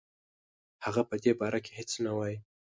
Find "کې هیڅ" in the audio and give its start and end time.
1.65-1.91